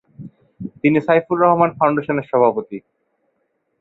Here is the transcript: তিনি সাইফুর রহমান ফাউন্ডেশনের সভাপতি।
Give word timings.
তিনি 0.81 0.99
সাইফুর 1.07 1.37
রহমান 1.43 1.69
ফাউন্ডেশনের 1.77 2.29
সভাপতি। 2.31 2.77